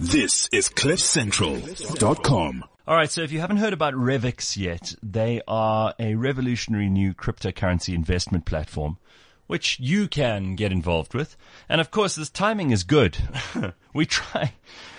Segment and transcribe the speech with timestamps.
[0.00, 2.64] This is CliffCentral.com.
[2.86, 7.14] All right, so if you haven't heard about Revix yet, they are a revolutionary new
[7.14, 8.98] cryptocurrency investment platform,
[9.46, 11.36] which you can get involved with.
[11.68, 13.16] And of course, this timing is good.
[13.94, 14.54] we try,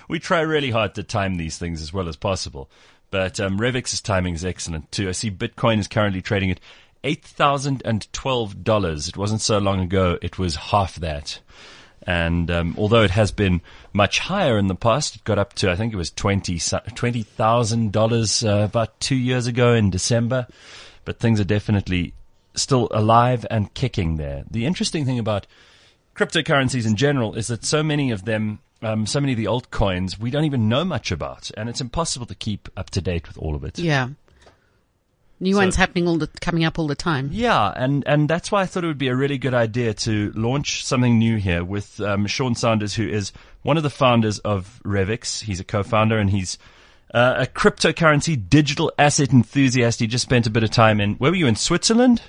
[0.08, 2.70] we try really hard to time these things as well as possible.
[3.12, 5.10] But um, Revix's timing is excellent too.
[5.10, 6.62] I see Bitcoin is currently trading at
[7.04, 9.10] eight thousand and twelve dollars.
[9.10, 11.40] It wasn't so long ago; it was half that.
[12.08, 13.62] And um, although it has been
[13.92, 16.60] much higher in the past, it got up to I think it was twenty
[16.94, 20.48] twenty thousand uh, dollars about two years ago in December.
[21.04, 22.14] But things are definitely
[22.56, 24.44] still alive and kicking there.
[24.50, 25.48] The interesting thing about
[26.16, 30.18] cryptocurrencies in general is that so many of them, um, so many of the altcoins,
[30.18, 33.38] we don't even know much about, and it's impossible to keep up to date with
[33.38, 33.78] all of it.
[33.78, 34.10] Yeah.
[35.40, 37.30] New so, ones happening all the coming up all the time.
[37.32, 40.32] Yeah, and and that's why I thought it would be a really good idea to
[40.34, 44.80] launch something new here with um, Sean Sanders, who is one of the founders of
[44.86, 45.42] Revix.
[45.42, 46.58] He's a co-founder and he's
[47.14, 50.00] uh, a cryptocurrency digital asset enthusiast.
[50.00, 51.16] He just spent a bit of time in.
[51.16, 52.22] Where were you in Switzerland?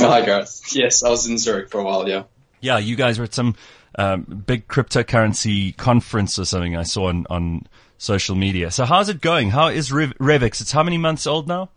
[0.00, 0.74] Oh, hi, Gareth.
[0.74, 2.08] Yes, I was in Zurich for a while.
[2.08, 2.24] Yeah.
[2.60, 3.54] Yeah, you guys were at some
[3.96, 6.76] um, big cryptocurrency conference or something.
[6.76, 7.66] I saw on on
[7.98, 8.70] social media.
[8.70, 9.50] So how's it going?
[9.50, 10.60] How is Rev- Revix?
[10.60, 11.70] It's how many months old now?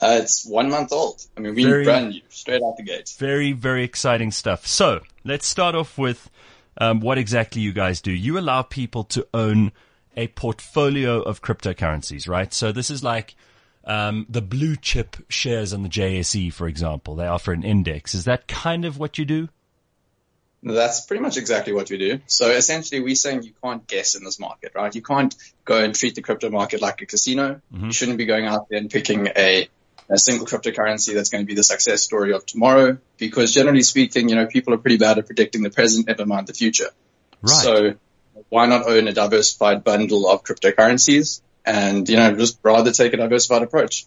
[0.00, 1.20] Uh, it's one month old.
[1.36, 3.14] I mean, we very, brand new, straight out the gate.
[3.18, 4.66] Very, very exciting stuff.
[4.66, 6.30] So let's start off with
[6.78, 8.12] um, what exactly you guys do.
[8.12, 9.72] You allow people to own
[10.16, 12.52] a portfolio of cryptocurrencies, right?
[12.52, 13.34] So this is like
[13.84, 17.14] um, the blue chip shares on the JSE, for example.
[17.14, 18.14] They offer an index.
[18.14, 19.48] Is that kind of what you do?
[20.62, 22.20] That's pretty much exactly what we do.
[22.26, 24.94] So essentially, we're saying you can't guess in this market, right?
[24.94, 25.34] You can't
[25.64, 27.62] go and treat the crypto market like a casino.
[27.72, 27.86] Mm-hmm.
[27.86, 29.68] You shouldn't be going out there and picking a
[30.10, 32.98] a single cryptocurrency that's going to be the success story of tomorrow.
[33.16, 36.48] Because generally speaking, you know, people are pretty bad at predicting the present, never mind
[36.48, 36.88] the future.
[37.40, 37.50] Right.
[37.50, 37.94] So
[38.48, 43.16] why not own a diversified bundle of cryptocurrencies and, you know, just rather take a
[43.16, 44.06] diversified approach?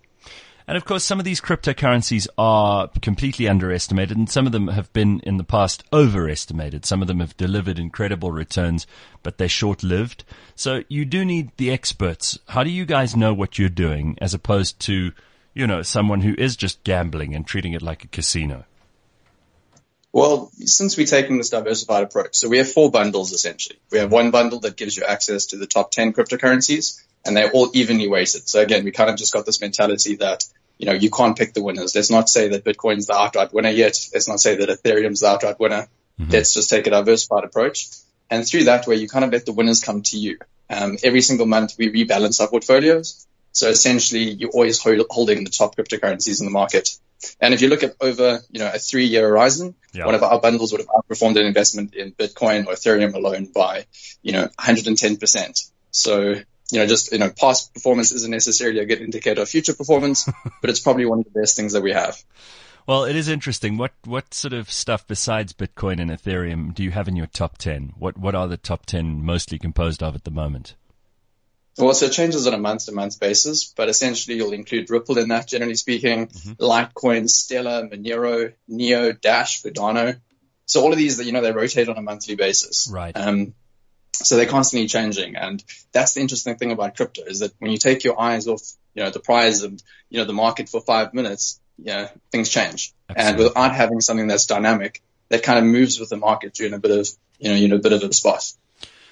[0.66, 4.92] And of course, some of these cryptocurrencies are completely underestimated and some of them have
[4.94, 6.86] been in the past overestimated.
[6.86, 8.88] Some of them have delivered incredible returns,
[9.24, 10.24] but they're short lived.
[10.56, 12.40] So you do need the experts.
[12.48, 15.12] How do you guys know what you're doing as opposed to
[15.54, 18.66] you know, someone who is just gambling and treating it like a casino?
[20.12, 23.80] Well, since we're taking this diversified approach, so we have four bundles essentially.
[23.92, 27.52] We have one bundle that gives you access to the top 10 cryptocurrencies and they're
[27.52, 28.48] all evenly weighted.
[28.48, 30.44] So again, we kind of just got this mentality that,
[30.78, 31.96] you know, you can't pick the winners.
[31.96, 34.00] Let's not say that Bitcoin's the outright winner yet.
[34.14, 35.88] Let's not say that Ethereum's the outright winner.
[36.20, 36.32] Mm-hmm.
[36.32, 37.88] Let's just take a diversified approach.
[38.30, 40.38] And through that way, you kind of let the winners come to you.
[40.70, 45.52] Um, every single month we rebalance our portfolios so essentially, you're always hold, holding the
[45.52, 46.90] top cryptocurrencies in the market.
[47.40, 50.06] And if you look at over, you know, a three-year horizon, yeah.
[50.06, 53.86] one of our bundles would have outperformed an investment in Bitcoin or Ethereum alone by,
[54.24, 55.72] you know, 110%.
[55.92, 56.32] So,
[56.72, 60.28] you know, just, you know, past performance isn't necessarily a good indicator of future performance,
[60.62, 62.22] but it's probably one of the best things that we have.
[62.88, 63.78] Well, it is interesting.
[63.78, 67.58] What what sort of stuff besides Bitcoin and Ethereum do you have in your top
[67.58, 67.94] ten?
[67.98, 70.76] What what are the top ten mostly composed of at the moment?
[71.78, 75.18] Well, so it changes on a month to month basis, but essentially you'll include Ripple
[75.18, 76.64] in that, generally speaking, mm-hmm.
[76.64, 80.20] Litecoin, Stellar, Monero, Neo, Dash, Cardano.
[80.66, 82.90] So all of these that, you know, they rotate on a monthly basis.
[82.92, 83.16] Right.
[83.18, 83.56] Um,
[84.14, 85.36] so they're constantly changing.
[85.36, 88.62] And that's the interesting thing about crypto is that when you take your eyes off,
[88.94, 92.50] you know, the prize and, you know, the market for five minutes, you know, things
[92.50, 92.94] change.
[93.10, 93.46] Absolutely.
[93.46, 96.78] And without having something that's dynamic, that kind of moves with the market, you're a
[96.78, 97.10] bit of,
[97.40, 98.54] you know, you're in a bit of a spot.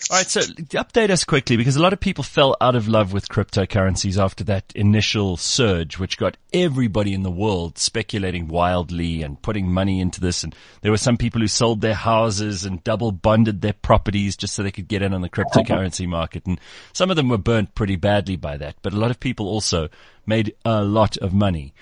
[0.10, 3.14] All right, so update us quickly because a lot of people fell out of love
[3.14, 9.42] with cryptocurrencies after that initial surge, which got everybody in the world speculating wildly and
[9.42, 10.44] putting money into this.
[10.44, 14.56] And there were some people who sold their houses and double bonded their properties just
[14.56, 16.46] so they could get in on the cryptocurrency market.
[16.46, 16.60] And
[16.94, 19.88] some of them were burnt pretty badly by that, but a lot of people also
[20.26, 21.74] made a lot of money.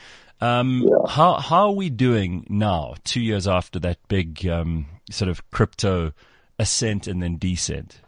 [0.41, 1.09] Um, yeah.
[1.09, 6.11] how, how are we doing now, two years after that big, um, sort of crypto
[6.59, 8.01] ascent and then descent?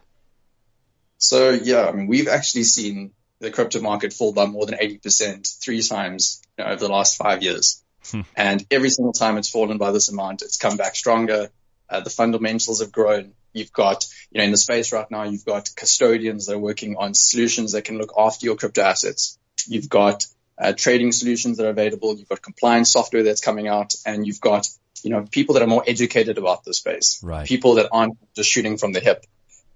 [1.22, 5.60] So yeah, I mean, we've actually seen the crypto market fall by more than 80%
[5.62, 7.80] three times you know, over the last five years.
[8.10, 8.22] Hmm.
[8.36, 11.50] And every single time it's fallen by this amount, it's come back stronger.
[11.88, 13.34] Uh, the fundamentals have grown.
[13.52, 16.96] You've got, you know, in the space right now, you've got custodians that are working
[16.98, 19.38] on solutions that can look after your crypto assets.
[19.68, 20.26] You've got
[20.58, 22.16] uh, trading solutions that are available.
[22.16, 24.66] You've got compliance software that's coming out and you've got,
[25.04, 27.22] you know, people that are more educated about the space.
[27.22, 27.46] Right.
[27.46, 29.24] People that aren't just shooting from the hip.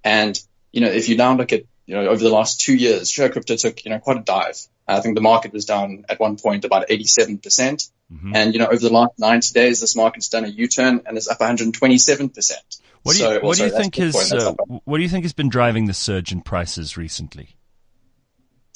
[0.03, 0.41] And
[0.77, 3.31] you know, if you now look at, you know, over the last two years, share
[3.31, 4.59] crypto took, you know, quite a dive.
[4.87, 7.43] I think the market was down at one point about 87%.
[7.43, 10.49] percent mm hmm And, you know, over the last 90 days, this market's done a
[10.49, 12.53] U-turn and is up 127%.
[13.03, 14.53] What do you, So- what do you think has uh,
[14.85, 17.56] what do you think has been driving the surge in prices recently?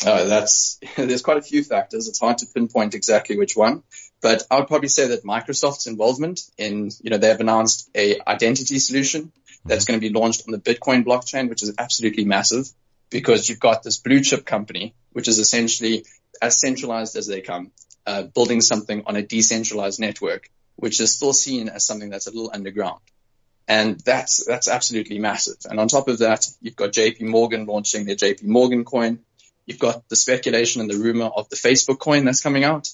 [0.05, 2.09] Uh, that's there's quite a few factors.
[2.09, 3.83] It's hard to pinpoint exactly which one,
[4.21, 8.21] but I would probably say that Microsoft's involvement in you know they have announced a
[8.27, 9.33] identity solution
[9.65, 12.71] that's going to be launched on the Bitcoin blockchain, which is absolutely massive
[13.11, 16.05] because you've got this blue chip company, which is essentially
[16.41, 17.73] as centralized as they come,
[18.07, 22.31] uh, building something on a decentralized network, which is still seen as something that's a
[22.31, 23.01] little underground.
[23.69, 25.57] And that's, that's absolutely massive.
[25.69, 29.21] And on top of that, you've got JP Morgan launching their JP Morgan coin.
[29.71, 32.89] You've got the speculation and the rumor of the Facebook coin that's coming out.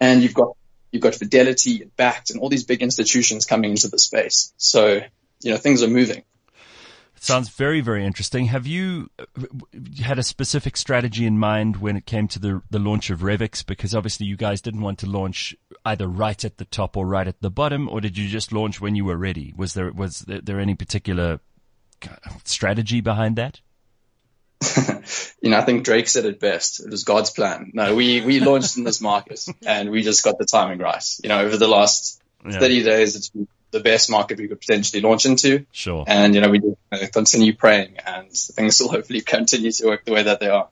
[0.00, 0.56] And you've got,
[0.90, 4.54] you've got Fidelity and Bakkt and all these big institutions coming into the space.
[4.56, 5.02] So,
[5.42, 6.22] you know, things are moving.
[7.14, 8.46] It sounds very, very interesting.
[8.46, 9.24] Have you uh,
[10.02, 13.66] had a specific strategy in mind when it came to the the launch of Revix?
[13.66, 15.54] Because obviously you guys didn't want to launch
[15.84, 18.80] either right at the top or right at the bottom, or did you just launch
[18.80, 19.52] when you were ready?
[19.56, 21.40] Was there was there, there any particular
[22.44, 23.60] strategy behind that?
[25.40, 26.80] you know, I think Drake said it best.
[26.80, 27.70] It was God's plan.
[27.74, 31.04] No, we, we launched in this market and we just got the timing right.
[31.22, 32.58] You know, over the last Yeah.
[32.58, 35.66] 30 days, it's been the best market we could potentially launch into.
[35.72, 36.04] Sure.
[36.06, 36.60] And, you know, we
[37.12, 40.68] continue praying and things will hopefully continue to work the way that they are.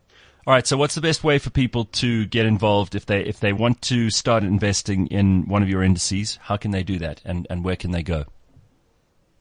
[0.47, 0.67] All right.
[0.67, 3.83] So, what's the best way for people to get involved if they if they want
[3.83, 6.39] to start investing in one of your indices?
[6.43, 8.27] How can they do that, and and where can they go?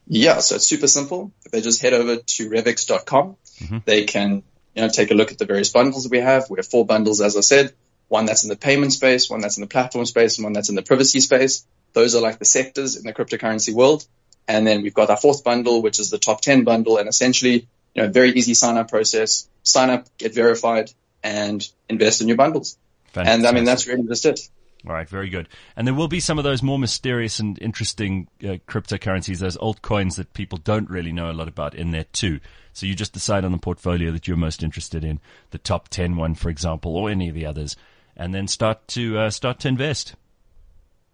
[0.08, 1.32] Yeah, so it's super simple.
[1.46, 3.78] If they just head over to revix.com, Mm-hmm.
[3.86, 4.44] they can,
[4.74, 6.50] you know, take a look at the various bundles that we have.
[6.50, 7.74] We have four bundles, as I said,
[8.08, 10.70] one that's in the payment space, one that's in the platform space, and one that's
[10.70, 11.66] in the privacy space.
[11.94, 14.06] Those are like the sectors in the cryptocurrency world.
[14.48, 17.68] And then we've got our fourth bundle, which is the top 10 bundle and essentially,
[17.94, 19.48] you know, very easy sign up process.
[19.64, 20.92] Sign up, get verified
[21.24, 22.78] and invest in your bundles.
[23.16, 24.50] And I mean, that's really just it.
[24.88, 25.50] All right, very good.
[25.76, 30.16] And there will be some of those more mysterious and interesting uh, cryptocurrencies, those altcoins
[30.18, 32.40] that people don't really know a lot about in there too.
[32.74, 35.20] So you just decide on the portfolio that you're most interested in,
[35.52, 37.76] the top 10 one, for example, or any of the others,
[38.16, 40.16] and then start to uh, start to invest.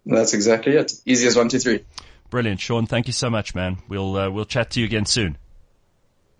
[0.04, 0.92] That's exactly it.
[1.06, 1.84] Easy as one, two, three.
[2.28, 2.86] Brilliant, Sean.
[2.86, 3.78] Thank you so much, man.
[3.88, 5.38] We'll uh, we'll chat to you again soon.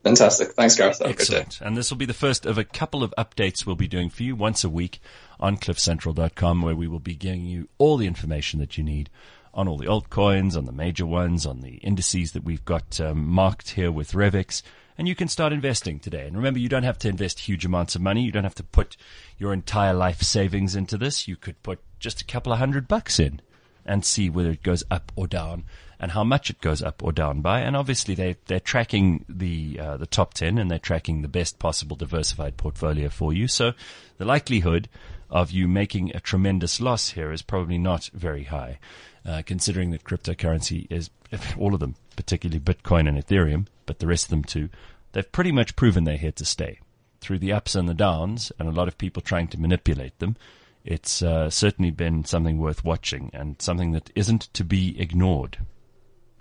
[0.04, 0.52] Fantastic.
[0.52, 1.00] Thanks, Gareth.
[1.00, 1.60] Excellent.
[1.60, 4.25] And this will be the first of a couple of updates we'll be doing for
[4.25, 5.00] you once a week
[5.38, 9.10] on cliffcentral.com where we will be giving you all the information that you need
[9.54, 13.26] on all the altcoins, on the major ones, on the indices that we've got um,
[13.26, 14.62] marked here with Revix.
[14.99, 16.26] And you can start investing today.
[16.26, 18.22] And remember, you don't have to invest huge amounts of money.
[18.22, 18.96] You don't have to put
[19.38, 21.28] your entire life savings into this.
[21.28, 23.40] You could put just a couple of hundred bucks in
[23.84, 25.64] and see whether it goes up or down
[26.02, 27.61] and how much it goes up or down by.
[27.61, 31.61] And obviously they, they're tracking the, uh, the top 10 and they're tracking the best
[31.61, 33.46] possible diversified portfolio for you.
[33.46, 33.73] So
[34.19, 34.88] the likelihood
[35.31, 38.81] of you making a tremendous loss here is probably not very high,
[39.25, 41.08] uh, considering that cryptocurrency is
[41.58, 44.69] all of them, particularly Bitcoin and Ethereum, but the rest of them too.
[45.12, 46.81] They've pretty much proven they're here to stay
[47.20, 50.37] through the ups and the downs and a lot of people trying to manipulate them
[50.84, 55.58] it's uh, certainly been something worth watching and something that isn't to be ignored.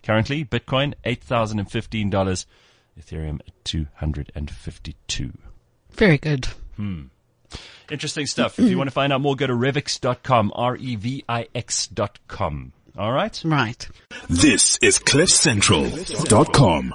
[0.03, 2.47] Currently, Bitcoin eight thousand and fifteen dollars,
[2.99, 5.33] Ethereum at two hundred and fifty-two.
[5.91, 6.47] Very good.
[6.75, 7.03] Hmm.
[7.89, 8.57] Interesting stuff.
[8.59, 12.71] if you want to find out more, go to revix.com, R-E-V-I-X dot com.
[12.97, 13.41] All right.
[13.43, 13.87] Right.
[14.29, 16.93] This is CliffCentral.com.